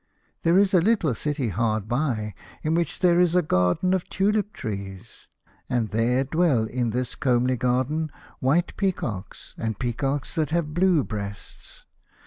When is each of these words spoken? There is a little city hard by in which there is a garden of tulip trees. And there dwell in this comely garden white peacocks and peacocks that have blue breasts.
There 0.41 0.57
is 0.57 0.73
a 0.73 0.81
little 0.81 1.13
city 1.13 1.49
hard 1.49 1.87
by 1.87 2.33
in 2.63 2.73
which 2.73 3.01
there 3.01 3.19
is 3.19 3.35
a 3.35 3.43
garden 3.43 3.93
of 3.93 4.09
tulip 4.09 4.51
trees. 4.51 5.27
And 5.69 5.89
there 5.89 6.23
dwell 6.23 6.63
in 6.65 6.89
this 6.89 7.13
comely 7.13 7.55
garden 7.55 8.11
white 8.39 8.75
peacocks 8.77 9.53
and 9.59 9.77
peacocks 9.77 10.33
that 10.33 10.49
have 10.49 10.73
blue 10.73 11.03
breasts. 11.03 11.85